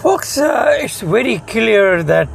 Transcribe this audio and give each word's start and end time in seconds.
Folks, 0.00 0.38
uh, 0.38 0.78
it's 0.80 1.02
very 1.02 1.40
clear 1.40 2.02
that 2.02 2.26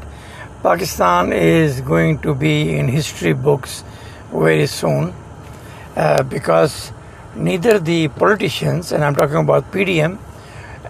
Pakistan 0.62 1.34
is 1.34 1.82
going 1.82 2.20
to 2.20 2.36
be 2.36 2.78
in 2.78 2.88
history 2.88 3.34
books 3.34 3.84
very 4.32 4.68
soon 4.68 5.16
uh, 5.96 6.22
because 6.22 6.92
neither 7.36 7.80
the 7.80 8.08
politicians, 8.10 8.92
and 8.92 9.04
I'm 9.04 9.16
talking 9.16 9.38
about 9.38 9.72
PDM, 9.72 10.20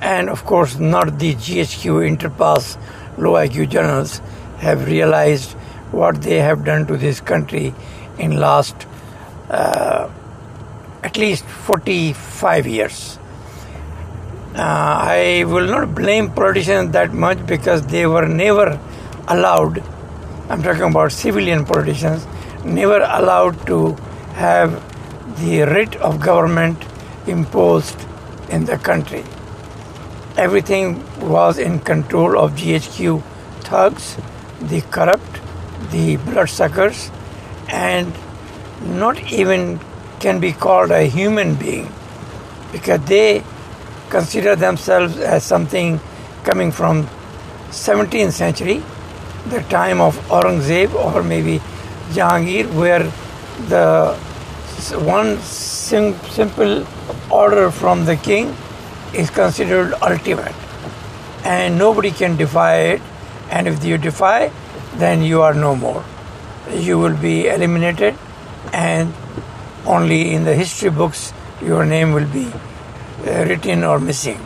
and 0.01 0.29
of 0.29 0.43
course 0.43 0.77
not 0.77 1.17
the 1.17 1.35
GHQ 1.35 2.13
Interpass 2.13 2.77
low 3.17 3.35
IQ 3.35 3.69
journals 3.69 4.19
have 4.57 4.85
realized 4.85 5.53
what 5.93 6.21
they 6.23 6.39
have 6.39 6.65
done 6.65 6.85
to 6.87 6.97
this 6.97 7.21
country 7.21 7.73
in 8.19 8.35
last 8.35 8.75
uh, 9.49 10.09
at 11.03 11.15
least 11.15 11.45
45 11.45 12.67
years. 12.67 13.17
Uh, 14.55 14.61
I 14.61 15.43
will 15.45 15.67
not 15.67 15.93
blame 15.93 16.31
politicians 16.31 16.93
that 16.93 17.11
much 17.13 17.45
because 17.45 17.85
they 17.87 18.07
were 18.07 18.25
never 18.25 18.79
allowed, 19.27 19.83
I'm 20.49 20.63
talking 20.63 20.83
about 20.83 21.11
civilian 21.11 21.65
politicians, 21.65 22.25
never 22.63 23.01
allowed 23.01 23.67
to 23.67 23.95
have 24.35 24.81
the 25.41 25.63
writ 25.63 25.97
of 25.97 26.21
government 26.21 26.81
imposed 27.27 27.99
in 28.49 28.63
the 28.63 28.77
country. 28.77 29.25
Everything 30.37 31.03
was 31.19 31.57
in 31.57 31.79
control 31.79 32.39
of 32.39 32.53
GHQ 32.53 33.21
thugs, 33.65 34.15
the 34.61 34.79
corrupt, 34.83 35.41
the 35.91 36.15
bloodsuckers, 36.15 37.11
and 37.67 38.13
not 38.85 39.21
even 39.33 39.81
can 40.21 40.39
be 40.39 40.53
called 40.53 40.91
a 40.91 41.03
human 41.03 41.55
being 41.55 41.91
because 42.71 43.01
they 43.01 43.43
consider 44.15 44.55
themselves 44.55 45.17
as 45.17 45.43
something 45.43 45.99
coming 46.49 46.71
from 46.71 47.07
17th 47.71 48.31
century 48.31 48.81
the 49.53 49.61
time 49.73 50.01
of 50.01 50.17
Aurangzeb 50.37 50.93
or 51.05 51.23
maybe 51.23 51.59
Jahangir 52.17 52.71
where 52.73 53.03
the 53.69 54.15
one 55.15 55.37
sim- 55.39 56.19
simple 56.37 56.85
order 57.31 57.69
from 57.71 58.05
the 58.05 58.15
king 58.15 58.55
is 59.13 59.29
considered 59.29 59.93
ultimate. 60.01 60.55
And 61.43 61.77
nobody 61.77 62.11
can 62.11 62.35
defy 62.35 62.75
it. 62.93 63.01
And 63.49 63.67
if 63.67 63.83
you 63.83 63.97
defy 63.97 64.51
then 64.95 65.21
you 65.21 65.41
are 65.41 65.53
no 65.53 65.75
more. 65.75 66.03
You 66.71 66.97
will 66.97 67.17
be 67.17 67.47
eliminated 67.47 68.15
and 68.73 69.13
only 69.85 70.33
in 70.33 70.43
the 70.45 70.55
history 70.55 70.89
books 70.89 71.33
your 71.61 71.85
name 71.85 72.11
will 72.13 72.27
be 72.27 72.51
written 73.25 73.83
or 73.83 73.99
missing 73.99 74.39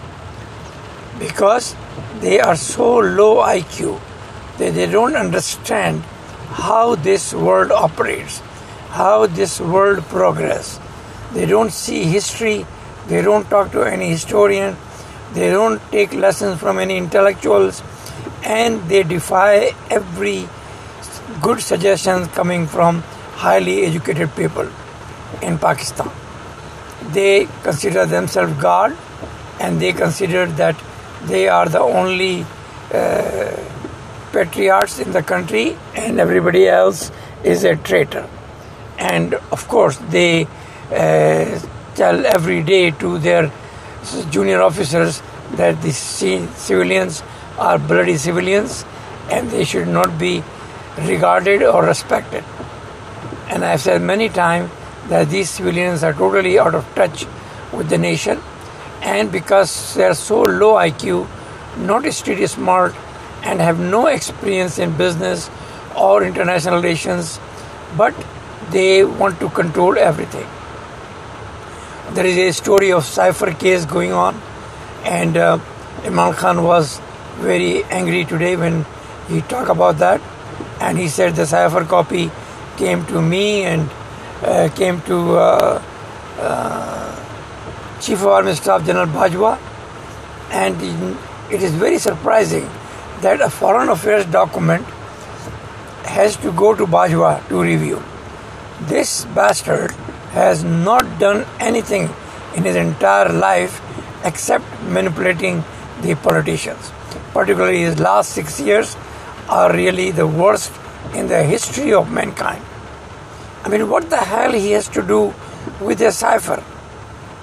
because 1.20 1.76
they 2.22 2.40
are 2.40 2.56
so 2.56 3.00
low 3.00 3.38
IQ 3.38 4.00
that 4.58 4.74
they 4.74 4.86
don't 4.86 5.16
understand 5.16 6.02
how 6.50 6.96
this 6.96 7.34
world 7.34 7.72
operates, 7.72 8.40
how 8.90 9.28
this 9.28 9.60
world 9.60 10.04
progresses. 10.06 10.80
They 11.34 11.46
don't 11.46 11.72
see 11.72 12.04
history, 12.04 12.66
they 13.08 13.22
don't 13.22 13.50
talk 13.50 13.72
to 13.74 13.84
any 13.84 14.10
historian, 14.10 14.76
they 15.34 15.50
don't 15.50 15.80
take 15.92 16.14
lessons 16.14 16.60
from 16.60 16.80
any 16.80 16.98
intellectuals, 16.98 17.84
and 18.44 18.82
they 18.90 19.04
defy 19.04 19.74
every 19.90 20.48
good 21.42 21.62
suggestions 21.62 22.28
coming 22.30 22.66
from 22.66 23.02
highly 23.36 23.86
educated 23.86 24.36
people 24.36 24.68
in 25.42 25.58
Pakistan. 25.60 26.10
They 27.14 27.48
consider 27.64 28.06
themselves 28.06 28.54
God 28.62 28.96
and 29.60 29.82
they 29.82 29.94
consider 29.94 30.46
that 30.46 30.82
they 31.26 31.48
are 31.48 31.68
the 31.68 31.80
only 31.80 32.46
uh, 32.94 33.56
patriarchs 34.32 35.00
in 35.00 35.12
the 35.12 35.24
country 35.24 35.78
and 35.96 36.20
everybody 36.20 36.68
else 36.68 37.12
is 37.44 37.64
a 37.64 37.76
traitor. 37.76 38.28
And 38.98 39.34
of 39.34 39.68
course, 39.68 39.98
they 40.10 40.46
uh, 40.92 41.60
tell 41.96 42.26
every 42.26 42.64
day 42.64 42.92
to 42.92 43.18
their 43.20 43.52
junior 44.32 44.62
officers 44.62 45.22
that 45.54 45.82
the 45.82 45.92
civilians 45.92 47.24
are 47.58 47.78
bloody 47.78 48.18
civilians 48.18 48.86
and 49.30 49.50
they 49.52 49.64
should 49.64 49.88
not 49.88 50.18
be 50.18 50.44
regarded 50.98 51.64
or 51.64 51.84
respected. 51.84 52.44
And 53.48 53.66
I've 53.66 53.82
said 53.82 54.02
many 54.02 54.30
times 54.30 54.72
that 55.10 55.30
these 55.30 55.50
civilians 55.50 56.04
are 56.04 56.14
totally 56.14 56.58
out 56.60 56.76
of 56.76 56.86
touch 56.96 57.26
with 57.74 57.90
the 57.90 57.98
nation, 57.98 58.40
and 59.02 59.32
because 59.32 59.96
they 59.96 60.04
are 60.04 60.14
so 60.14 60.42
low 60.44 60.76
IQ, 60.76 61.28
not 61.78 62.06
street 62.14 62.48
smart, 62.48 62.96
and 63.44 63.60
have 63.60 63.80
no 63.80 64.08
experience 64.08 64.80
in 64.80 64.96
business 64.98 65.50
or 65.96 66.24
international 66.24 66.76
relations, 66.76 67.40
but 67.98 68.14
they 68.72 69.04
want 69.04 69.40
to 69.40 69.50
control 69.50 69.98
everything. 69.98 70.48
There 72.14 72.26
is 72.26 72.38
a 72.38 72.52
story 72.52 72.92
of 72.92 73.06
cipher 73.06 73.52
case 73.54 73.86
going 73.86 74.12
on, 74.12 74.42
and 75.04 75.38
uh, 75.38 75.60
Imran 76.04 76.36
Khan 76.36 76.64
was 76.64 77.00
very 77.38 77.84
angry 77.86 78.26
today 78.26 78.56
when 78.56 78.86
he 79.28 79.42
talked 79.42 79.70
about 79.70 79.98
that, 80.00 80.22
and 80.80 80.98
he 80.98 81.08
said 81.08 81.36
the 81.36 81.46
cipher 81.46 81.86
copy 81.86 82.32
came 82.78 83.06
to 83.08 83.22
me 83.22 83.64
and 83.64 83.90
uh, 84.42 84.70
came 84.76 85.02
to 85.02 85.38
uh, 85.38 85.82
uh, 86.40 88.00
Chief 88.00 88.20
of 88.22 88.28
Army 88.28 88.56
Staff 88.56 88.86
General 88.86 89.08
Bajwa, 89.08 89.58
and 90.52 90.76
it 91.52 91.62
is 91.62 91.74
very 91.74 91.98
surprising 91.98 92.70
that 93.22 93.42
a 93.42 93.50
foreign 93.50 93.90
affairs 93.90 94.26
document 94.26 94.86
has 96.06 96.38
to 96.38 96.52
go 96.54 96.74
to 96.74 96.86
Bajwa 96.86 97.48
to 97.50 97.62
review. 97.62 98.02
This 98.82 99.26
bastard 99.26 99.92
has 100.32 100.64
not 100.64 101.20
done 101.20 101.46
anything 101.60 102.10
in 102.56 102.64
his 102.64 102.76
entire 102.76 103.30
life 103.30 103.82
except 104.24 104.64
manipulating 104.84 105.64
the 106.02 106.16
politicians. 106.16 106.92
Particularly 107.34 107.82
his 107.82 108.00
last 108.00 108.32
six 108.32 108.60
years 108.60 108.96
are 109.50 109.74
really 109.74 110.12
the 110.12 110.26
worst 110.28 110.72
in 111.14 111.28
the 111.28 111.44
history 111.44 111.94
of 111.94 112.12
mankind. 112.12 112.64
I 113.64 113.70
mean, 113.70 113.90
what 113.90 114.10
the 114.10 114.18
hell 114.18 114.54
he 114.54 114.72
has 114.72 114.88
to 114.90 115.02
do 115.02 115.34
with 115.82 116.02
a 116.02 116.12
cipher? 116.12 116.62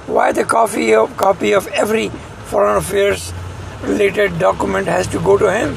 Why 0.07 0.33
the 0.33 0.45
copy 0.45 0.95
of 0.95 1.17
copy 1.17 1.53
of 1.53 1.67
every 1.69 2.09
foreign 2.51 2.77
affairs 2.77 3.33
related 3.83 4.39
document 4.39 4.87
has 4.87 5.07
to 5.09 5.19
go 5.19 5.37
to 5.37 5.53
him? 5.53 5.75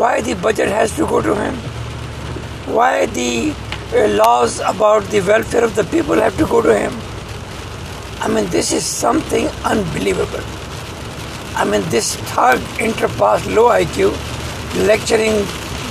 Why 0.00 0.20
the 0.20 0.34
budget 0.34 0.68
has 0.68 0.94
to 0.96 1.06
go 1.06 1.20
to 1.22 1.34
him? 1.34 1.54
Why 2.74 3.06
the 3.06 3.54
uh, 3.92 4.08
laws 4.08 4.60
about 4.60 5.04
the 5.04 5.20
welfare 5.20 5.64
of 5.64 5.76
the 5.76 5.84
people 5.84 6.14
have 6.14 6.36
to 6.38 6.46
go 6.46 6.62
to 6.62 6.76
him? 6.76 6.92
I 8.20 8.28
mean, 8.28 8.48
this 8.50 8.72
is 8.72 8.84
something 8.84 9.46
unbelievable. 9.64 10.42
I 11.54 11.64
mean, 11.64 11.82
this 11.90 12.16
thug 12.32 12.58
interpass 12.88 13.54
low 13.54 13.68
IQ 13.70 14.10
lecturing 14.86 15.34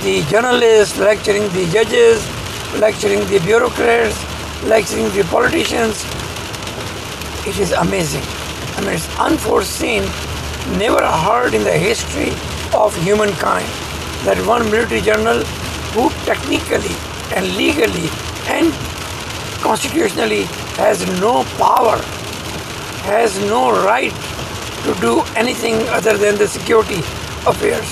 the 0.02 0.22
journalists, 0.30 0.98
lecturing 0.98 1.48
the 1.52 1.66
judges, 1.72 2.39
lecturing 2.78 3.20
the 3.26 3.40
bureaucrats, 3.40 4.16
lecturing 4.64 5.08
the 5.10 5.24
politicians. 5.24 6.04
It 7.46 7.58
is 7.58 7.72
amazing. 7.72 8.22
I 8.76 8.80
mean, 8.82 8.94
it's 8.94 9.18
unforeseen, 9.18 10.02
never 10.78 11.04
heard 11.04 11.54
in 11.54 11.64
the 11.64 11.76
history 11.76 12.30
of 12.74 12.94
humankind 13.02 13.66
that 14.24 14.38
one 14.46 14.70
military 14.70 15.00
general 15.00 15.42
who 15.94 16.10
technically 16.24 16.94
and 17.34 17.56
legally 17.56 18.08
and 18.46 18.72
constitutionally 19.62 20.44
has 20.76 21.04
no 21.20 21.44
power, 21.58 21.98
has 23.04 23.38
no 23.46 23.70
right 23.84 24.14
to 24.84 24.94
do 25.00 25.22
anything 25.36 25.76
other 25.88 26.16
than 26.16 26.36
the 26.36 26.46
security 26.46 27.00
affairs. 27.46 27.88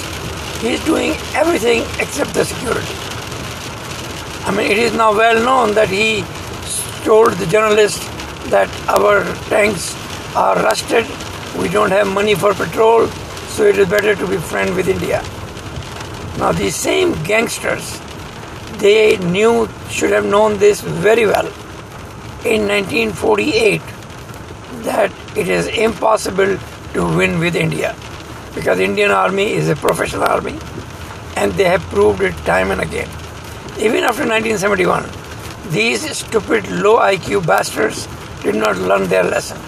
He 0.61 0.75
is 0.75 0.85
doing 0.85 1.13
everything 1.35 1.83
except 1.99 2.35
the 2.35 2.45
security. 2.45 3.08
I 4.49 4.51
mean, 4.51 4.71
it 4.71 4.79
is 4.79 4.95
now 4.95 5.13
well 5.13 5.45
known 5.45 5.75
that 5.75 5.91
he 5.91 6.25
told 7.05 7.35
the 7.35 7.45
journalist 7.47 8.01
that 8.49 8.71
our 8.89 9.23
tanks 9.51 9.95
are 10.35 10.57
rusted, 10.63 11.05
we 11.59 11.69
don't 11.69 11.91
have 11.91 12.07
money 12.07 12.35
for 12.35 12.55
petrol, 12.55 13.09
so 13.49 13.65
it 13.67 13.79
is 13.79 13.87
better 13.91 14.15
to 14.15 14.27
be 14.27 14.39
friend 14.39 14.75
with 14.75 14.89
India. 14.89 15.23
Now, 16.39 16.53
these 16.53 16.75
same 16.75 17.13
gangsters, 17.25 18.01
they 18.79 19.19
knew, 19.19 19.69
should 19.91 20.13
have 20.13 20.25
known 20.25 20.57
this 20.57 20.81
very 20.81 21.27
well 21.27 21.47
in 22.47 22.67
1948 22.67 23.83
that 24.89 25.13
it 25.37 25.49
is 25.49 25.67
impossible 25.67 26.57
to 26.95 27.17
win 27.19 27.39
with 27.39 27.55
India 27.55 27.95
because 28.55 28.81
Indian 28.81 29.11
army 29.11 29.53
is 29.53 29.69
a 29.69 29.77
professional 29.77 30.23
army 30.23 30.59
and 31.37 31.53
they 31.53 31.65
have 31.65 31.83
proved 31.91 32.23
it 32.23 32.35
time 32.47 32.71
and 32.71 32.81
again. 32.81 33.28
Even 33.81 34.03
after 34.03 34.27
1971, 34.27 35.05
these 35.71 36.17
stupid 36.17 36.69
low 36.69 36.99
IQ 36.99 37.47
bastards 37.47 38.09
did 38.43 38.57
not 38.57 38.77
learn 38.77 39.09
their 39.09 39.23
lesson. 39.23 39.59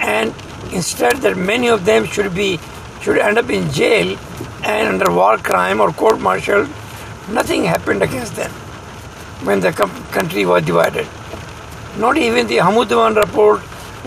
And 0.00 0.32
instead, 0.72 1.16
that 1.22 1.36
many 1.36 1.68
of 1.68 1.84
them 1.84 2.04
should 2.04 2.32
be 2.32 2.60
should 3.00 3.18
end 3.18 3.38
up 3.38 3.50
in 3.50 3.72
jail 3.72 4.16
and 4.62 4.88
under 4.88 5.10
war 5.12 5.36
crime 5.36 5.80
or 5.80 5.92
court 5.92 6.20
martial. 6.20 6.68
Nothing 7.28 7.64
happened 7.64 8.04
against 8.04 8.36
them 8.36 8.52
when 9.42 9.58
the 9.58 9.72
country 9.72 10.46
was 10.46 10.64
divided. 10.64 11.08
Not 11.98 12.16
even 12.16 12.46
the 12.46 12.58
Hamoodur 12.58 12.98
Rahman 12.98 13.16
report, 13.16 13.60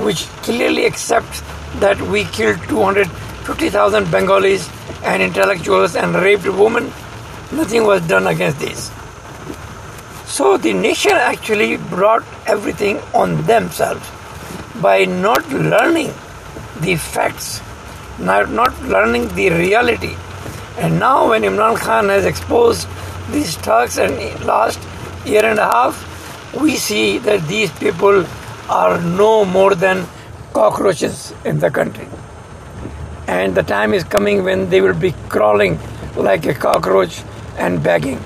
which 0.08 0.24
clearly 0.48 0.86
accepts 0.86 1.42
that 1.80 2.00
we 2.02 2.24
killed 2.24 2.62
250,000 2.70 4.10
Bengalis 4.10 4.70
and 5.04 5.22
intellectuals 5.22 5.98
and 5.98 6.16
raped 6.16 6.48
women, 6.48 6.94
nothing 7.52 7.84
was 7.84 8.06
done 8.08 8.28
against 8.28 8.60
this. 8.60 8.92
So 10.26 10.58
the 10.58 10.74
nation 10.74 11.14
actually 11.14 11.78
brought 11.78 12.24
everything 12.46 12.98
on 13.14 13.42
themselves 13.44 14.08
by 14.82 15.06
not 15.06 15.48
learning 15.50 16.14
the 16.82 16.96
facts, 16.96 17.62
not, 18.20 18.52
not 18.52 18.80
learning 18.84 19.28
the 19.36 19.50
reality. 19.50 20.16
And 20.78 21.00
now, 21.00 21.30
when 21.30 21.42
Imran 21.42 21.76
Khan 21.78 22.08
has 22.10 22.26
exposed 22.26 22.88
these 23.32 23.58
thugs 23.58 23.98
and 23.98 24.14
last 24.46 24.80
year 25.26 25.46
and 25.46 25.60
a 25.60 25.66
half, 25.66 26.54
we 26.62 26.78
see 26.78 27.18
that 27.20 27.46
these 27.48 27.72
people 27.74 28.26
are 28.70 29.02
no 29.02 29.46
more 29.46 29.76
than 29.76 30.08
cockroaches 30.54 31.34
in 31.44 31.60
the 31.60 31.70
country. 31.70 32.08
And 33.28 33.56
the 33.56 33.64
time 33.64 33.94
is 33.94 34.04
coming 34.04 34.44
when 34.44 34.70
they 34.70 34.82
will 34.82 34.98
be 34.98 35.14
crawling 35.28 35.80
like 36.16 36.46
a 36.46 36.54
cockroach 36.54 37.24
and 37.60 37.84
begging. 37.84 38.20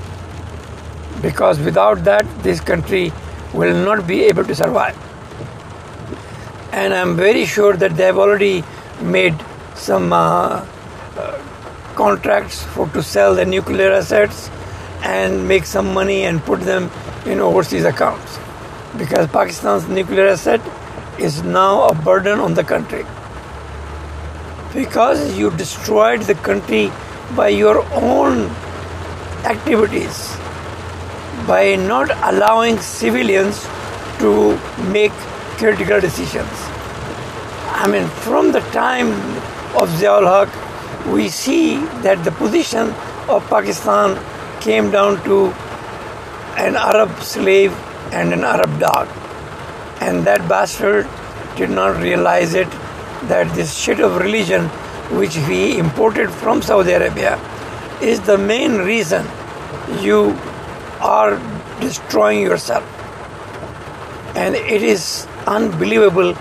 Because 1.22 1.60
without 1.60 2.04
that, 2.06 2.26
this 2.44 2.60
country 2.60 3.12
will 3.54 3.76
not 3.86 4.08
be 4.08 4.24
able 4.24 4.46
to 4.46 4.56
survive. 4.56 4.98
And 6.72 6.94
I'm 6.94 7.16
very 7.16 7.46
sure 7.46 7.76
that 7.78 7.98
they 7.98 8.06
have 8.06 8.18
already 8.18 8.64
made 9.02 9.36
some 9.76 10.14
uh, 10.14 10.66
uh, 11.18 11.42
contracts 11.96 12.64
for 12.64 12.88
to 12.90 13.04
sell 13.04 13.36
the 13.36 13.46
nuclear 13.46 13.92
assets 13.92 14.50
and 15.04 15.48
make 15.48 15.66
some 15.66 15.94
money 15.94 16.24
and 16.24 16.42
put 16.44 16.62
them 16.62 16.90
in 17.26 17.40
overseas 17.40 17.86
accounts 17.86 18.40
because 18.98 19.28
Pakistan's 19.28 19.88
nuclear 19.88 20.28
asset 20.28 20.62
is 21.20 21.44
now 21.44 21.88
a 21.88 21.96
burden 21.96 22.40
on 22.40 22.54
the 22.54 22.64
country. 22.64 23.06
Because 24.74 25.38
you 25.38 25.52
destroyed 25.52 26.22
the 26.22 26.36
country 26.36 26.92
by 27.36 27.50
your 27.50 27.86
own 27.94 28.50
activities, 29.46 30.36
by 31.48 31.76
not 31.76 32.12
allowing 32.32 32.80
civilians 32.80 33.64
to 34.20 34.58
make 34.92 35.12
critical 35.58 36.00
decisions. 36.00 36.50
I 37.84 37.88
mean, 37.88 38.08
from 38.08 38.52
the 38.52 38.62
time 38.72 39.10
of 39.76 39.90
Ziaul 40.00 40.28
Haq, 40.34 40.50
we 41.14 41.28
see 41.28 41.78
that 42.02 42.24
the 42.24 42.32
position 42.32 42.94
of 43.28 43.46
Pakistan 43.50 44.18
came 44.62 44.92
down 44.92 45.22
to 45.24 45.48
an 46.58 46.76
Arab 46.76 47.12
slave 47.22 47.74
and 48.12 48.32
an 48.32 48.44
Arab 48.44 48.80
dog. 48.80 49.08
And 50.00 50.26
that 50.26 50.48
bastard 50.48 51.08
did 51.58 51.70
not 51.70 52.02
realize 52.02 52.54
it 52.54 52.70
that 53.28 53.54
this 53.56 53.76
shit 53.76 54.00
of 54.00 54.18
religion 54.18 54.68
which 55.18 55.36
he 55.36 55.78
imported 55.78 56.30
from 56.32 56.62
Saudi 56.62 56.92
Arabia 56.92 57.38
is 58.04 58.20
the 58.22 58.38
main 58.38 58.78
reason 58.78 59.26
you 60.02 60.38
are 61.00 61.40
destroying 61.80 62.42
yourself. 62.42 62.84
And 64.36 64.56
it 64.56 64.84
is 64.84 65.28
unbelievable 65.48 66.34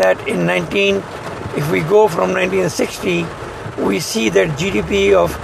that 0.00 0.26
in 0.28 0.46
19, 0.46 0.96
if 1.56 1.70
we 1.70 1.80
go 1.80 2.08
from 2.08 2.32
1960, 2.32 3.26
we 3.82 4.00
see 4.00 4.28
that 4.30 4.58
GDP 4.58 5.14
of 5.14 5.34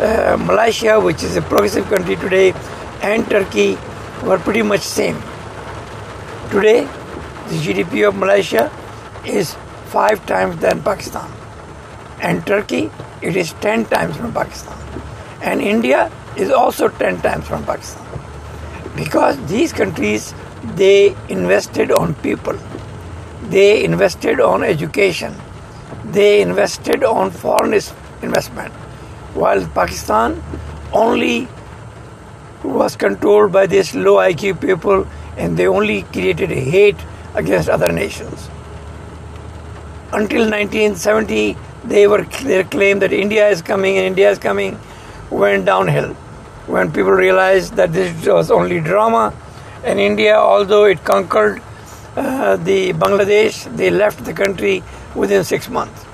uh, 0.00 0.36
Malaysia, 0.38 1.00
which 1.00 1.22
is 1.22 1.36
a 1.36 1.42
progressive 1.42 1.86
country 1.86 2.16
today, 2.16 2.52
and 3.02 3.28
Turkey 3.28 3.78
were 4.22 4.38
pretty 4.38 4.62
much 4.62 4.82
same. 4.82 5.16
Today, 6.50 6.84
the 7.48 7.58
GDP 7.64 8.06
of 8.08 8.16
Malaysia 8.16 8.70
is 9.24 9.56
five 9.86 10.24
times 10.26 10.60
than 10.60 10.82
Pakistan, 10.82 11.30
and 12.20 12.46
Turkey 12.46 12.90
it 13.22 13.36
is 13.36 13.52
ten 13.54 13.84
times 13.86 14.16
from 14.16 14.32
Pakistan, 14.32 14.76
and 15.42 15.60
India 15.60 16.10
is 16.36 16.50
also 16.50 16.88
ten 16.88 17.20
times 17.20 17.46
from 17.46 17.64
Pakistan, 17.64 18.06
because 18.96 19.36
these 19.46 19.72
countries 19.72 20.34
they 20.74 21.14
invested 21.28 21.90
on 21.92 22.14
people, 22.16 22.58
they 23.50 23.84
invested 23.84 24.40
on 24.40 24.62
education, 24.62 25.34
they 26.06 26.42
invested 26.42 27.04
on 27.04 27.30
foreign 27.30 27.74
investment, 28.22 28.72
while 29.34 29.66
Pakistan 29.68 30.42
only 30.92 31.46
was 32.64 32.96
controlled 32.96 33.52
by 33.52 33.66
these 33.66 33.94
low 33.94 34.16
IQ 34.16 34.60
people 34.60 35.06
and 35.36 35.56
they 35.56 35.68
only 35.68 36.02
created 36.02 36.50
hate 36.50 36.96
against 37.34 37.68
other 37.68 37.92
nations. 37.92 38.48
Until 40.12 40.48
1970, 40.50 41.56
they 41.84 42.06
were 42.08 42.24
their 42.42 42.64
claim 42.64 42.98
that 43.00 43.12
India 43.12 43.48
is 43.48 43.62
coming 43.62 43.98
and 43.98 44.06
India 44.06 44.30
is 44.30 44.38
coming 44.38 44.78
went 45.30 45.64
downhill 45.64 46.14
when 46.66 46.90
people 46.90 47.12
realized 47.12 47.74
that 47.74 47.92
this 47.92 48.26
was 48.26 48.50
only 48.50 48.80
drama 48.80 49.32
and 49.84 50.00
India, 50.00 50.36
although 50.36 50.84
it 50.84 51.04
conquered 51.04 51.62
uh, 52.16 52.56
the 52.56 52.92
Bangladesh, 52.92 53.76
they 53.76 53.90
left 53.90 54.24
the 54.24 54.32
country 54.32 54.82
within 55.14 55.44
six 55.44 55.68
months. 55.68 56.04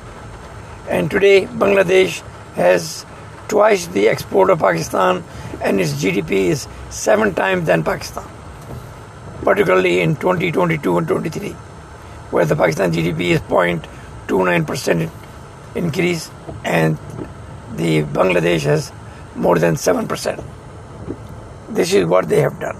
And 0.88 1.10
today, 1.10 1.46
Bangladesh 1.46 2.20
has 2.54 3.06
twice 3.48 3.86
the 3.86 4.08
export 4.08 4.50
of 4.50 4.58
Pakistan 4.58 5.24
and 5.62 5.80
its 5.80 5.92
GDP 5.92 6.48
is 6.48 6.68
seven 6.90 7.34
times 7.34 7.66
than 7.66 7.82
Pakistan, 7.82 8.28
particularly 9.42 10.00
in 10.00 10.16
2022 10.16 10.98
and 10.98 11.08
23, 11.08 11.50
where 12.30 12.44
the 12.44 12.56
Pakistan 12.56 12.92
GDP 12.92 13.30
is 13.30 13.40
0.29% 13.42 15.10
increase 15.76 16.30
and 16.64 16.98
the 17.76 18.02
Bangladesh 18.02 18.62
has 18.62 18.92
more 19.36 19.58
than 19.58 19.74
7%. 19.74 20.44
This 21.70 21.94
is 21.94 22.04
what 22.06 22.28
they 22.28 22.40
have 22.40 22.58
done. 22.60 22.76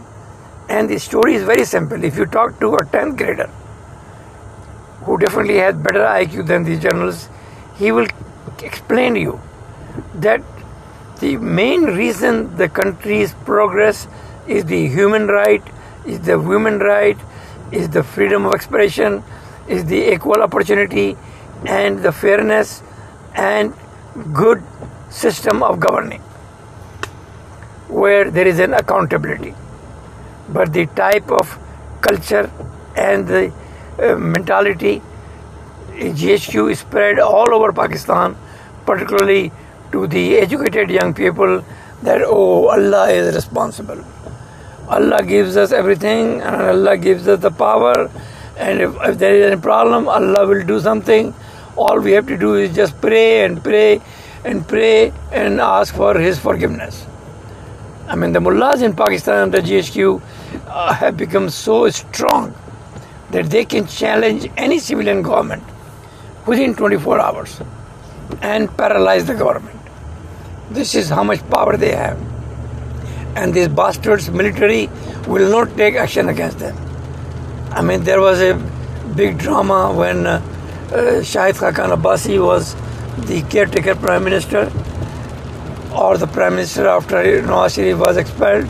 And 0.69 0.89
the 0.89 0.99
story 0.99 1.35
is 1.35 1.43
very 1.43 1.65
simple. 1.65 2.03
If 2.05 2.17
you 2.17 2.27
talk 2.27 2.59
to 2.61 2.75
a 2.75 2.85
10th 2.85 3.17
grader 3.17 3.51
who 5.05 5.19
definitely 5.19 5.57
has 5.59 5.75
better 5.77 6.01
IQ 6.01 6.47
than 6.47 6.65
these 6.65 6.81
journalists, 6.81 7.29
he 7.77 7.93
will 7.93 8.07
explain 8.63 9.15
to 9.15 9.21
you 9.21 9.41
that 10.15 10.43
the 11.21 11.37
main 11.37 11.85
reason 11.85 12.57
the 12.57 12.69
country's 12.69 13.35
progress 13.45 14.09
is 14.47 14.65
the 14.65 14.89
human 14.89 15.27
right, 15.27 15.63
is 16.07 16.21
the 16.21 16.39
women 16.39 16.79
right, 16.79 17.19
is 17.71 17.89
the 17.89 18.03
freedom 18.03 18.47
of 18.47 18.55
expression, 18.55 19.23
is 19.69 19.85
the 19.87 20.13
equal 20.13 20.43
opportunity 20.43 21.17
and 21.67 22.03
the 22.03 22.13
fairness 22.13 22.83
and 23.35 23.73
good 24.33 24.63
system 25.11 25.63
of 25.63 25.79
governing 25.81 26.23
where 27.93 28.31
there 28.31 28.47
is 28.47 28.59
an 28.59 28.75
accountability. 28.75 29.55
But 30.49 30.73
the 30.73 30.87
type 30.87 31.31
of 31.31 31.59
culture 32.01 32.51
and 32.97 33.27
the 33.27 33.53
uh, 33.99 34.17
mentality 34.17 35.03
GHQ 35.93 36.73
is 36.73 36.81
spread 36.81 37.19
all 37.19 37.53
over 37.55 37.73
Pakistan, 37.73 38.37
particularly 38.87 39.53
to 39.93 40.07
the 40.07 40.39
educated 40.39 40.91
young 40.91 41.13
people 41.15 41.65
that, 42.03 42.23
oh, 42.25 42.69
Allah 42.69 43.11
is 43.11 43.35
responsible. 43.35 44.03
Allah 44.89 45.23
gives 45.23 45.57
us 45.57 45.71
everything 45.71 46.41
and 46.41 46.63
Allah 46.63 46.97
gives 46.97 47.29
us 47.29 47.41
the 47.41 47.51
power. 47.51 48.11
And 48.57 48.81
if, 48.81 48.95
if 49.03 49.19
there 49.19 49.35
is 49.35 49.53
any 49.53 49.61
problem, 49.61 50.09
Allah 50.09 50.47
will 50.47 50.65
do 50.65 50.81
something. 50.81 51.35
All 51.77 52.01
we 52.01 52.13
have 52.13 52.27
to 52.27 52.37
do 52.37 52.55
is 52.55 52.75
just 52.75 53.01
pray 53.01 53.45
and 53.45 53.63
pray 53.63 54.01
and 54.45 54.67
pray 54.67 55.13
and 55.31 55.61
ask 55.61 55.95
for 55.95 56.19
His 56.19 56.39
forgiveness. 56.39 57.07
I 58.09 58.17
mean, 58.17 58.33
the 58.33 58.41
mullahs 58.41 58.83
in 58.83 58.95
Pakistan 58.95 59.43
under 59.43 59.59
GHQ 59.59 60.21
uh, 60.67 60.93
have 60.95 61.17
become 61.17 61.49
so 61.49 61.89
strong 61.91 62.55
that 63.31 63.47
they 63.51 63.65
can 63.65 63.87
challenge 63.87 64.51
any 64.57 64.79
civilian 64.79 65.23
government 65.23 65.63
within 66.47 66.75
24 66.75 67.21
hours 67.21 67.61
and 68.41 68.77
paralyze 68.77 69.25
the 69.27 69.35
government. 69.35 69.79
This 70.71 70.95
is 70.95 71.09
how 71.09 71.23
much 71.23 71.49
power 71.49 71.77
they 71.77 71.95
have. 71.95 72.19
And 73.37 73.55
these 73.55 73.69
bastards, 73.69 74.31
military, 74.31 74.89
will 75.27 75.51
not 75.51 75.77
take 75.77 75.95
action 75.95 76.29
against 76.29 76.59
them. 76.59 76.77
I 77.71 77.83
mean, 77.83 78.05
there 78.05 78.21
was 78.21 78.41
a 78.41 78.55
big 79.17 79.39
drama 79.39 79.93
when 79.95 80.27
uh, 80.27 80.43
uh, 80.89 81.23
Shahid 81.23 81.55
Khaqan 81.55 81.97
Abbasi 81.97 82.45
was 82.45 82.75
the 83.27 83.43
caretaker 83.49 83.95
prime 83.95 84.25
minister 84.25 84.71
or 85.95 86.17
the 86.17 86.27
prime 86.27 86.55
minister 86.57 86.87
after 86.87 87.17
Nawaz 87.43 87.75
Sharif 87.77 87.99
was 87.99 88.17
expelled. 88.17 88.67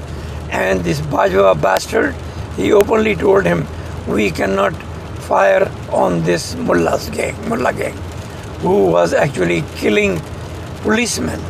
And 0.51 0.81
this 0.81 1.01
Bajwa 1.01 1.61
bastard, 1.61 2.15
he 2.57 2.73
openly 2.73 3.15
told 3.17 3.47
him, 3.47 3.67
we 4.07 4.31
cannot 4.31 4.75
fire 5.23 5.71
on 5.91 6.23
this 6.25 6.55
mullah's 6.57 7.09
gang, 7.11 7.37
mullah 7.49 7.73
gang, 7.73 7.97
who 8.61 8.87
was 8.87 9.15
actually 9.15 9.63
killing 9.77 10.21
policemen. 10.83 11.41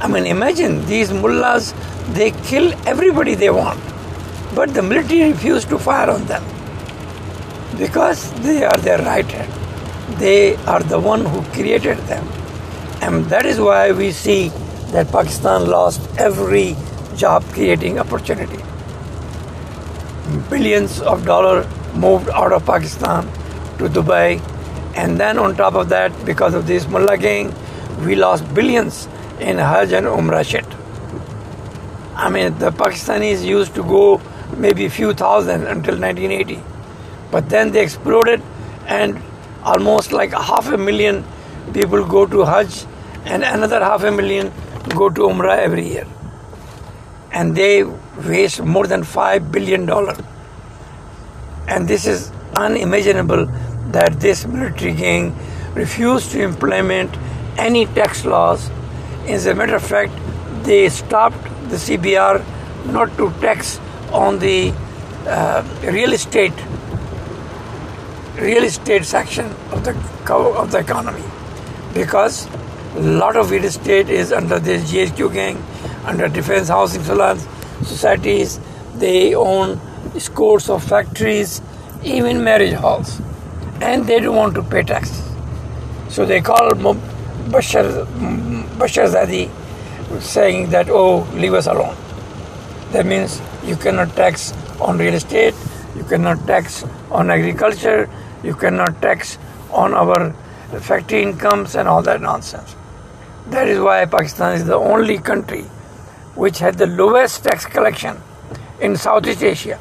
I 0.00 0.08
mean, 0.08 0.26
imagine 0.26 0.84
these 0.86 1.12
mullahs, 1.12 1.72
they 2.10 2.30
kill 2.50 2.72
everybody 2.86 3.34
they 3.34 3.50
want, 3.50 3.80
but 4.54 4.74
the 4.74 4.82
military 4.82 5.32
refuse 5.32 5.64
to 5.66 5.78
fire 5.78 6.10
on 6.10 6.24
them 6.26 6.42
because 7.78 8.32
they 8.42 8.64
are 8.64 8.78
their 8.78 8.98
right 8.98 9.24
hand. 9.26 9.52
They 10.18 10.56
are 10.64 10.82
the 10.82 10.98
one 10.98 11.24
who 11.24 11.42
created 11.52 11.98
them. 12.08 12.26
And 13.02 13.26
that 13.26 13.44
is 13.44 13.60
why 13.60 13.92
we 13.92 14.12
see 14.12 14.50
that 14.92 15.10
Pakistan 15.10 15.66
lost 15.66 16.00
every 16.18 16.76
job 17.16 17.44
creating 17.52 17.98
opportunity. 17.98 18.62
Billions 20.50 21.00
of 21.00 21.24
dollars 21.24 21.66
moved 21.94 22.28
out 22.30 22.52
of 22.52 22.64
Pakistan 22.66 23.26
to 23.78 23.88
Dubai, 23.88 24.40
and 24.96 25.18
then 25.20 25.38
on 25.38 25.56
top 25.56 25.74
of 25.74 25.88
that, 25.88 26.12
because 26.24 26.54
of 26.54 26.66
this 26.66 26.86
mullah 26.88 27.16
gang, 27.16 27.54
we 28.04 28.14
lost 28.14 28.54
billions 28.54 29.08
in 29.40 29.58
Hajj 29.58 29.92
and 29.92 30.06
Umrah 30.06 30.44
shit. 30.44 30.64
I 32.14 32.30
mean, 32.30 32.58
the 32.58 32.70
Pakistanis 32.70 33.44
used 33.44 33.74
to 33.74 33.82
go 33.82 34.20
maybe 34.56 34.86
a 34.86 34.90
few 34.90 35.12
thousand 35.12 35.66
until 35.66 35.98
1980, 35.98 36.62
but 37.30 37.48
then 37.48 37.72
they 37.72 37.82
exploded, 37.82 38.42
and 38.86 39.20
almost 39.62 40.12
like 40.12 40.32
half 40.32 40.68
a 40.68 40.78
million 40.78 41.24
people 41.72 42.04
go 42.04 42.24
to 42.26 42.44
Hajj, 42.44 42.84
and 43.24 43.42
another 43.44 43.80
half 43.80 44.02
a 44.04 44.10
million 44.10 44.52
go 44.90 45.08
to 45.10 45.22
Umrah 45.22 45.58
every 45.58 45.88
year. 45.88 46.06
And 47.32 47.56
they 47.56 47.84
waste 47.84 48.62
more 48.62 48.86
than 48.86 49.02
$5 49.02 49.52
billion. 49.52 49.88
And 51.68 51.88
this 51.88 52.06
is 52.06 52.30
unimaginable 52.56 53.46
that 53.92 54.20
this 54.20 54.46
military 54.46 54.94
gang 54.94 55.36
refused 55.74 56.30
to 56.32 56.42
implement 56.42 57.16
any 57.58 57.86
tax 57.86 58.24
laws. 58.24 58.70
As 59.26 59.46
a 59.46 59.54
matter 59.54 59.76
of 59.76 59.82
fact, 59.82 60.12
they 60.62 60.88
stopped 60.88 61.42
the 61.68 61.76
CBR 61.76 62.44
not 62.86 63.16
to 63.16 63.30
tax 63.40 63.78
on 64.12 64.38
the 64.38 64.72
uh, 65.26 65.64
real 65.82 66.12
estate 66.12 66.54
real 68.36 68.64
estate 68.64 69.04
section 69.04 69.46
of 69.72 69.82
the 69.82 69.92
of 70.32 70.70
the 70.70 70.78
economy 70.78 71.24
because 71.94 72.46
a 72.96 73.00
lot 73.00 73.36
of 73.36 73.50
real 73.50 73.64
estate 73.64 74.08
is 74.08 74.32
under 74.32 74.58
this 74.58 74.90
GHQ 74.90 75.32
gang, 75.32 75.62
under 76.06 76.28
Defense 76.28 76.68
Housing 76.68 77.02
Finance 77.02 77.46
Societies. 77.86 78.58
They 78.94 79.34
own 79.34 79.78
scores 80.18 80.70
of 80.70 80.82
factories, 80.82 81.60
even 82.02 82.42
marriage 82.42 82.72
halls, 82.72 83.20
and 83.82 84.06
they 84.06 84.20
don't 84.20 84.34
want 84.34 84.54
to 84.54 84.62
pay 84.62 84.82
taxes. 84.82 85.22
So 86.08 86.24
they 86.24 86.40
call 86.40 86.70
Bashar, 86.70 88.06
Bashar 88.78 89.12
Zaidi 89.12 89.50
saying 90.22 90.70
that, 90.70 90.88
oh, 90.88 91.28
leave 91.34 91.52
us 91.52 91.66
alone. 91.66 91.96
That 92.92 93.04
means 93.04 93.42
you 93.62 93.76
cannot 93.76 94.16
tax 94.16 94.54
on 94.80 94.96
real 94.96 95.12
estate, 95.12 95.54
you 95.94 96.04
cannot 96.04 96.46
tax 96.46 96.82
on 97.10 97.30
agriculture, 97.30 98.08
you 98.42 98.54
cannot 98.54 99.02
tax 99.02 99.36
on 99.70 99.92
our 99.92 100.32
factory 100.80 101.22
incomes 101.22 101.74
and 101.74 101.86
all 101.86 102.00
that 102.02 102.22
nonsense. 102.22 102.74
That 103.50 103.68
is 103.68 103.78
why 103.78 104.04
Pakistan 104.06 104.54
is 104.54 104.64
the 104.64 104.74
only 104.74 105.18
country 105.18 105.62
which 106.34 106.58
had 106.58 106.78
the 106.78 106.86
lowest 106.86 107.44
tax 107.44 107.64
collection 107.64 108.20
in 108.80 108.96
Southeast 108.96 109.42
Asia, 109.42 109.78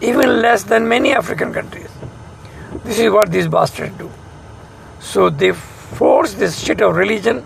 even 0.00 0.42
less 0.42 0.64
than 0.64 0.86
many 0.86 1.12
African 1.12 1.52
countries. 1.52 1.88
This 2.84 2.98
is 2.98 3.10
what 3.10 3.32
these 3.32 3.48
bastards 3.48 3.96
do. 3.96 4.10
So 5.00 5.30
they 5.30 5.52
force 5.52 6.34
this 6.34 6.60
shit 6.62 6.82
of 6.82 6.96
religion, 6.96 7.44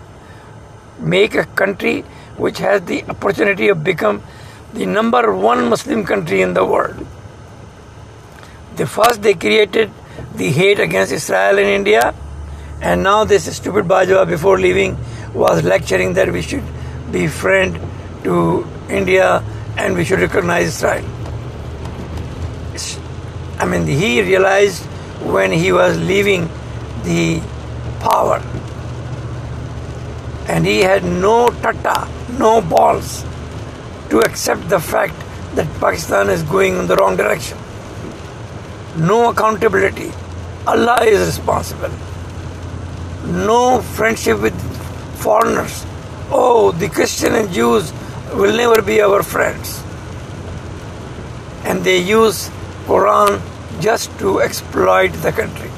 make 0.99 1.33
a 1.33 1.45
country 1.45 2.01
which 2.37 2.57
has 2.57 2.81
the 2.81 3.03
opportunity 3.05 3.69
of 3.69 3.83
become 3.83 4.21
the 4.73 4.85
number 4.85 5.33
one 5.33 5.69
Muslim 5.69 6.03
country 6.03 6.41
in 6.41 6.53
the 6.53 6.65
world. 6.65 7.07
The 8.75 8.85
first 8.85 9.21
they 9.21 9.33
created 9.33 9.91
the 10.35 10.49
hate 10.49 10.79
against 10.79 11.13
Israel 11.13 11.57
in 11.57 11.67
India, 11.67 12.13
and 12.81 13.01
now 13.01 13.23
this 13.23 13.55
stupid 13.55 13.85
Bajwa 13.85 14.27
before 14.27 14.59
leaving 14.59 14.97
was 15.33 15.63
lecturing 15.63 16.13
that 16.13 16.31
we 16.31 16.41
should 16.41 16.63
be 17.11 17.27
friend 17.27 17.79
to 18.23 18.67
India 18.89 19.43
and 19.77 19.95
we 19.95 20.05
should 20.05 20.19
recognize 20.19 20.67
Israel. 20.67 21.05
I 23.59 23.65
mean, 23.65 23.85
he 23.85 24.21
realized 24.21 24.83
when 25.35 25.51
he 25.51 25.71
was 25.71 25.97
leaving 25.97 26.49
the 27.03 27.39
power 27.99 28.41
and 30.47 30.65
he 30.65 30.79
had 30.81 31.03
no 31.03 31.49
tata, 31.61 32.07
no 32.37 32.61
balls 32.61 33.23
to 34.09 34.19
accept 34.19 34.69
the 34.69 34.79
fact 34.79 35.15
that 35.55 35.67
Pakistan 35.79 36.29
is 36.29 36.43
going 36.43 36.77
in 36.77 36.87
the 36.87 36.95
wrong 36.95 37.15
direction. 37.15 37.57
No 38.97 39.29
accountability. 39.29 40.11
Allah 40.67 41.03
is 41.03 41.25
responsible. 41.25 41.91
No 43.25 43.81
friendship 43.81 44.39
with 44.39 44.53
foreigners. 45.23 45.85
Oh, 46.31 46.71
the 46.71 46.89
Christian 46.89 47.35
and 47.35 47.51
Jews 47.51 47.91
will 48.33 48.55
never 48.55 48.81
be 48.81 49.01
our 49.01 49.23
friends. 49.23 49.81
And 51.63 51.83
they 51.83 51.97
use 51.99 52.49
Quran 52.87 53.41
just 53.79 54.17
to 54.19 54.39
exploit 54.41 55.13
the 55.25 55.31
country. 55.31 55.71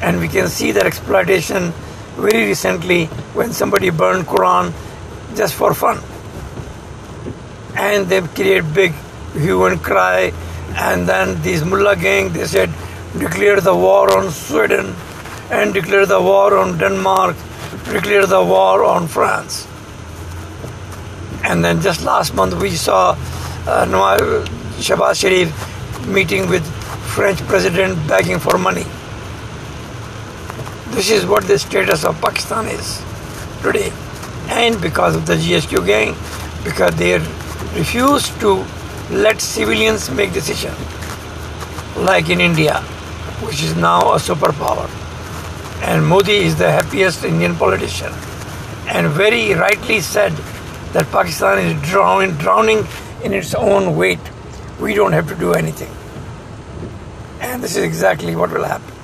And 0.00 0.20
we 0.20 0.28
can 0.28 0.48
see 0.48 0.72
that 0.72 0.86
exploitation 0.86 1.72
very 2.16 2.46
recently 2.46 3.06
when 3.38 3.52
somebody 3.52 3.90
burned 3.90 4.26
Quran 4.26 4.72
just 5.36 5.54
for 5.54 5.74
fun. 5.74 6.00
And 7.76 8.06
they 8.06 8.20
create 8.20 8.74
big 8.74 8.92
hue 9.32 9.64
and 9.66 9.82
cry. 9.82 10.32
And 10.74 11.08
then 11.08 11.40
these 11.42 11.64
mullah 11.64 11.96
gang, 11.96 12.32
they 12.32 12.46
said, 12.46 12.70
declare 13.18 13.60
the 13.60 13.74
war 13.74 14.16
on 14.16 14.30
Sweden 14.30 14.94
and 15.50 15.74
declare 15.74 16.06
the 16.06 16.20
war 16.20 16.56
on 16.58 16.78
Denmark, 16.78 17.36
declare 17.84 18.26
the 18.26 18.42
war 18.42 18.84
on 18.84 19.06
France. 19.08 19.66
And 21.44 21.64
then 21.64 21.80
just 21.80 22.04
last 22.04 22.34
month 22.34 22.60
we 22.60 22.70
saw 22.70 23.16
uh, 23.66 23.86
Shehbaz 24.78 25.20
Sharif 25.20 26.06
meeting 26.06 26.48
with 26.48 26.64
French 27.14 27.38
president 27.42 27.96
begging 28.08 28.38
for 28.38 28.58
money. 28.58 28.84
This 30.94 31.10
is 31.10 31.26
what 31.26 31.44
the 31.44 31.58
status 31.58 32.04
of 32.04 32.20
Pakistan 32.20 32.66
is 32.66 33.02
today. 33.62 33.92
And 34.48 34.80
because 34.80 35.16
of 35.16 35.26
the 35.26 35.34
GHQ 35.34 35.86
gang, 35.86 36.14
because 36.64 36.94
they 36.96 37.18
refuse 37.78 38.28
to 38.40 38.64
let 39.10 39.40
civilians 39.40 40.10
make 40.10 40.32
decisions, 40.32 40.76
like 41.96 42.30
in 42.30 42.40
India, 42.40 42.80
which 43.46 43.62
is 43.62 43.76
now 43.76 44.12
a 44.12 44.16
superpower. 44.16 44.88
And 45.82 46.06
Modi 46.06 46.36
is 46.36 46.56
the 46.56 46.70
happiest 46.70 47.24
Indian 47.24 47.56
politician. 47.56 48.12
And 48.86 49.08
very 49.08 49.52
rightly 49.52 50.00
said 50.00 50.32
that 50.92 51.10
Pakistan 51.10 51.58
is 51.58 51.90
drowning, 51.90 52.36
drowning 52.36 52.86
in 53.24 53.32
its 53.32 53.52
own 53.54 53.96
weight. 53.96 54.20
We 54.80 54.94
don't 54.94 55.12
have 55.12 55.28
to 55.28 55.34
do 55.34 55.54
anything. 55.54 55.90
And 57.40 57.62
this 57.62 57.76
is 57.76 57.82
exactly 57.82 58.36
what 58.36 58.52
will 58.52 58.64
happen. 58.64 58.94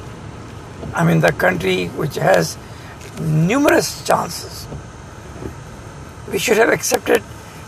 I 0.94 1.04
mean, 1.04 1.20
the 1.20 1.32
country 1.32 1.86
which 1.88 2.14
has 2.14 2.56
numerous 3.20 4.04
chances. 4.06 4.66
We 6.30 6.38
should 6.38 6.58
have 6.58 6.68
accepted 6.68 7.22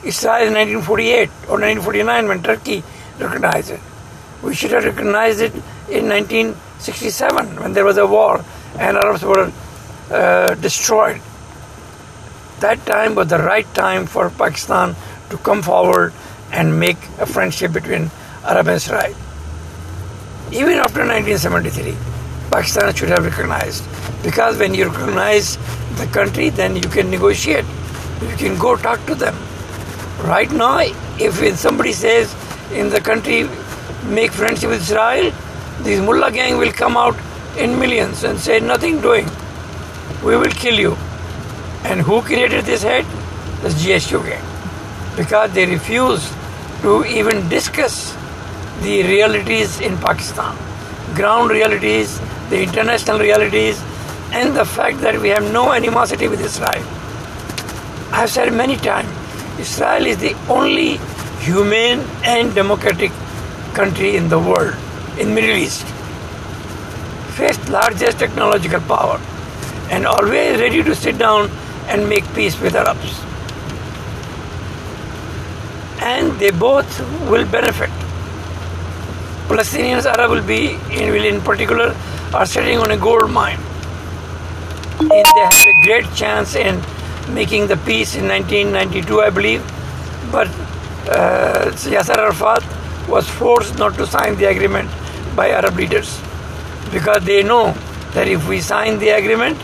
Israel 0.04 0.46
in 0.46 0.54
1948 0.54 1.28
or 1.48 1.58
1949 1.58 2.28
when 2.28 2.42
Turkey 2.42 2.84
recognized 3.18 3.70
it. 3.70 3.80
We 4.42 4.54
should 4.54 4.70
have 4.70 4.84
recognized 4.84 5.40
it 5.40 5.52
in 5.88 6.08
1967 6.08 7.60
when 7.60 7.72
there 7.72 7.84
was 7.84 7.98
a 7.98 8.06
war 8.06 8.44
and 8.78 8.96
Arabs 8.96 9.22
were 9.22 9.52
uh, 10.10 10.54
destroyed. 10.54 11.20
That 12.60 12.84
time 12.84 13.14
was 13.14 13.28
the 13.28 13.38
right 13.38 13.66
time 13.74 14.06
for 14.06 14.30
Pakistan 14.30 14.94
to 15.30 15.38
come 15.38 15.62
forward 15.62 16.12
and 16.52 16.78
make 16.78 16.98
a 17.18 17.26
friendship 17.26 17.72
between 17.72 18.10
Arab 18.44 18.68
and 18.68 18.76
Israel. 18.76 19.14
Even 20.52 20.78
after 20.78 21.06
1973, 21.06 21.96
Pakistan 22.50 22.92
should 22.94 23.08
have 23.08 23.24
recognized. 23.24 23.84
Because 24.22 24.58
when 24.58 24.74
you 24.74 24.88
recognize 24.88 25.56
the 25.96 26.06
country, 26.06 26.50
then 26.50 26.76
you 26.76 26.82
can 26.82 27.10
negotiate. 27.10 27.64
You 28.20 28.36
can 28.36 28.58
go 28.58 28.76
talk 28.76 29.04
to 29.06 29.14
them. 29.14 29.36
Right 30.24 30.50
now, 30.50 30.80
if 31.18 31.58
somebody 31.58 31.92
says 31.92 32.34
in 32.72 32.90
the 32.90 33.00
country, 33.00 33.48
make 34.04 34.32
friendship 34.32 34.70
with 34.70 34.82
Israel, 34.82 35.32
these 35.82 36.00
mullah 36.00 36.30
gang 36.30 36.58
will 36.58 36.72
come 36.72 36.96
out 36.96 37.16
in 37.56 37.78
millions 37.78 38.24
and 38.24 38.38
say 38.38 38.60
nothing 38.60 39.00
doing. 39.00 39.28
We 40.24 40.36
will 40.36 40.50
kill 40.50 40.78
you. 40.78 40.96
And 41.84 42.00
who 42.00 42.22
created 42.22 42.64
this 42.64 42.82
hate? 42.82 43.06
The 43.62 43.68
GHQ 43.68 44.24
gang. 44.28 44.44
Because 45.16 45.52
they 45.52 45.66
refuse 45.66 46.32
to 46.82 47.04
even 47.04 47.48
discuss 47.48 48.16
the 48.82 49.02
realities 49.02 49.80
in 49.80 49.96
Pakistan. 49.98 50.56
Ground 51.14 51.50
realities, 51.50 52.18
the 52.48 52.62
international 52.62 53.18
realities, 53.18 53.82
and 54.32 54.56
the 54.56 54.64
fact 54.64 55.00
that 55.00 55.20
we 55.20 55.28
have 55.28 55.52
no 55.52 55.72
animosity 55.72 56.28
with 56.28 56.40
Israel. 56.40 56.84
I've 58.12 58.30
said 58.30 58.52
many 58.52 58.76
times, 58.76 59.08
Israel 59.58 60.06
is 60.06 60.18
the 60.18 60.34
only 60.48 60.98
humane 61.40 62.00
and 62.24 62.54
democratic 62.54 63.12
country 63.74 64.16
in 64.16 64.28
the 64.28 64.38
world, 64.38 64.74
in 65.18 65.34
Middle 65.34 65.56
East. 65.56 65.86
Fifth 67.40 67.70
largest 67.70 68.18
technological 68.18 68.80
power 68.80 69.18
and 69.88 70.06
always 70.06 70.60
ready 70.60 70.82
to 70.82 70.94
sit 70.94 71.16
down 71.16 71.48
and 71.88 72.06
make 72.06 72.22
peace 72.34 72.60
with 72.60 72.74
Arabs. 72.74 73.14
And 76.02 76.38
they 76.38 76.50
both 76.50 77.00
will 77.30 77.46
benefit. 77.46 77.88
Palestinians, 79.48 80.04
Arab 80.04 80.32
will 80.32 80.46
be, 80.46 80.72
in, 80.92 81.10
will 81.14 81.24
in 81.24 81.40
particular, 81.40 81.96
are 82.34 82.44
sitting 82.44 82.76
on 82.78 82.90
a 82.90 82.98
gold 82.98 83.30
mine. 83.30 83.58
And 85.00 85.10
they 85.10 85.44
have 85.48 85.66
a 85.66 85.84
great 85.86 86.14
chance 86.14 86.54
in 86.54 86.82
making 87.34 87.68
the 87.68 87.78
peace 87.78 88.16
in 88.16 88.28
1992, 88.28 89.20
I 89.22 89.30
believe. 89.30 89.62
But 90.30 90.48
uh, 91.08 91.70
Yasser 91.72 92.18
Arafat 92.18 92.62
was 93.08 93.26
forced 93.26 93.78
not 93.78 93.94
to 93.94 94.06
sign 94.06 94.36
the 94.36 94.50
agreement 94.50 94.90
by 95.34 95.48
Arab 95.48 95.76
leaders 95.76 96.20
because 96.92 97.24
they 97.24 97.42
know 97.42 97.72
that 98.14 98.28
if 98.28 98.48
we 98.48 98.60
sign 98.60 98.98
the 98.98 99.10
agreement, 99.10 99.58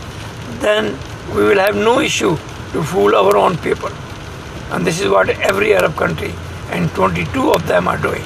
then 0.59 0.97
we 1.35 1.43
will 1.43 1.59
have 1.59 1.75
no 1.75 1.99
issue 1.99 2.35
to 2.71 2.83
fool 2.83 3.15
our 3.15 3.35
own 3.37 3.57
people. 3.57 3.91
And 4.71 4.85
this 4.85 5.01
is 5.01 5.09
what 5.09 5.29
every 5.29 5.73
Arab 5.73 5.95
country 5.95 6.33
and 6.71 6.89
22 6.91 7.51
of 7.51 7.67
them 7.67 7.87
are 7.87 7.97
doing. 7.97 8.23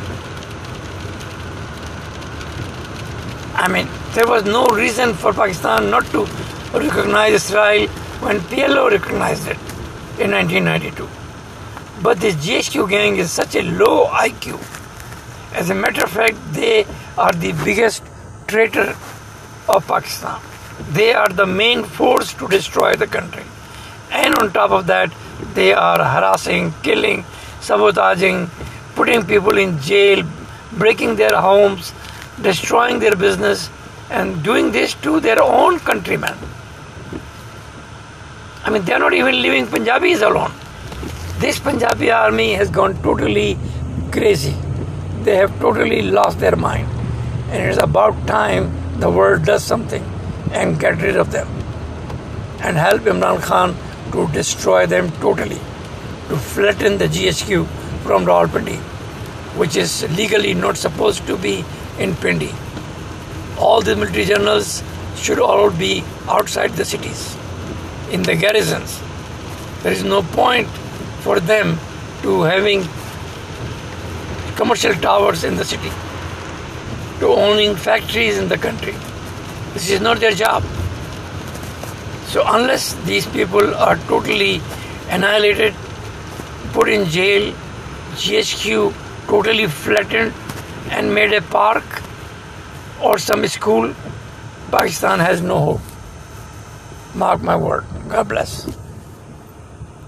I 3.54 3.68
mean, 3.68 3.88
there 4.14 4.28
was 4.28 4.44
no 4.46 4.66
reason 4.68 5.14
for 5.14 5.34
Pakistan 5.34 5.90
not 5.90 6.06
to 6.08 6.26
recognize 6.74 7.34
Israel 7.34 7.88
when 8.26 8.40
PLO 8.40 8.90
recognized 8.90 9.48
it 9.48 9.58
in 10.20 10.32
1992. 10.32 11.08
But 12.02 12.20
this 12.20 12.36
GHQ 12.36 12.90
gang 12.90 13.18
is 13.18 13.32
such 13.32 13.56
a 13.56 13.62
low 13.62 14.08
IQ. 14.08 14.60
As 15.54 15.70
a 15.70 15.76
matter 15.76 16.04
of 16.04 16.12
fact, 16.12 16.38
they 16.54 16.86
are 17.18 17.32
the 17.34 17.52
biggest 17.64 18.04
traitor 18.52 18.96
of 19.70 19.88
Pakistan. 19.88 20.40
They 21.00 21.14
are 21.14 21.30
the 21.30 21.46
main 21.46 21.84
force 21.84 22.34
to 22.34 22.48
destroy 22.48 22.94
the 22.96 23.08
country. 23.08 23.44
And 24.12 24.36
on 24.40 24.52
top 24.52 24.72
of 24.72 24.88
that, 24.88 25.14
they 25.54 25.74
are 25.74 25.98
harassing, 26.14 26.74
killing, 26.84 27.24
sabotaging, 27.62 28.50
putting 28.96 29.24
people 29.26 29.58
in 29.58 29.80
jail, 29.80 30.24
breaking 30.74 31.16
their 31.16 31.36
homes, 31.40 31.94
destroying 32.42 33.00
their 33.00 33.16
business, 33.16 33.70
and 34.10 34.44
doing 34.44 34.72
this 34.72 34.96
to 35.06 35.20
their 35.20 35.42
own 35.42 35.80
countrymen. 35.80 36.36
I 38.64 38.70
mean, 38.70 38.84
they 38.84 38.94
are 38.94 39.00
not 39.00 39.14
even 39.14 39.42
leaving 39.42 39.68
Punjabis 39.68 40.22
alone. 40.22 40.52
This 41.40 41.60
Punjabi 41.60 42.12
army 42.12 42.54
has 42.54 42.70
gone 42.70 43.02
totally 43.02 43.58
crazy. 44.12 44.56
They 45.24 45.36
have 45.38 45.60
totally 45.60 46.02
lost 46.04 46.40
their 46.40 46.56
mind. 46.56 47.01
And 47.52 47.62
it 47.64 47.70
is 47.70 47.78
about 47.78 48.26
time 48.26 48.72
the 49.00 49.10
world 49.10 49.46
does 49.46 49.64
something 49.64 50.04
and 50.52 50.80
get 50.80 51.02
rid 51.02 51.18
of 51.18 51.32
them 51.32 51.48
and 52.62 52.78
help 52.78 53.02
Imran 53.02 53.42
Khan 53.42 53.76
to 54.12 54.28
destroy 54.32 54.86
them 54.86 55.12
totally, 55.20 55.60
to 56.30 56.38
flatten 56.38 56.98
the 56.98 57.08
GHQ 57.08 57.66
from 58.04 58.26
Rawalpindi, 58.26 58.78
which 59.58 59.76
is 59.76 60.10
legally 60.16 60.54
not 60.54 60.78
supposed 60.78 61.26
to 61.28 61.38
be 61.38 61.66
in 62.00 62.16
Pindi. 62.16 62.52
All 63.58 63.82
the 63.82 63.96
military 63.96 64.26
generals 64.26 64.84
should 65.16 65.40
all 65.40 65.72
be 65.72 66.04
outside 66.28 66.72
the 66.72 66.86
cities, 66.86 67.36
in 68.12 68.24
the 68.24 68.36
garrisons. 68.36 69.02
There 69.84 69.92
is 69.92 70.04
no 70.04 70.22
point 70.22 70.68
for 71.22 71.40
them 71.40 71.80
to 72.22 72.44
having 72.44 72.88
commercial 74.56 74.94
towers 74.96 75.44
in 75.44 75.56
the 75.58 75.66
city, 75.66 75.92
to 77.22 77.28
owning 77.28 77.76
factories 77.76 78.38
in 78.38 78.50
the 78.50 78.58
country. 78.58 78.94
This 79.74 79.90
is 79.90 80.02
not 80.02 80.20
their 80.20 80.32
job. 80.32 80.64
So, 82.34 82.44
unless 82.48 82.94
these 83.06 83.28
people 83.28 83.74
are 83.76 83.96
totally 84.12 84.62
annihilated, 85.10 85.76
put 86.74 86.90
in 86.90 87.08
jail, 87.10 87.54
GHQ 88.24 88.94
totally 89.28 89.68
flattened 89.68 90.34
and 90.90 91.14
made 91.14 91.34
a 91.34 91.42
park 91.42 92.04
or 93.02 93.18
some 93.18 93.48
school, 93.48 93.94
Pakistan 94.72 95.20
has 95.20 95.42
no 95.42 95.60
hope. 95.60 95.82
Mark 97.14 97.42
my 97.42 97.56
word. 97.56 97.86
God 98.10 98.30
bless. 98.30 98.81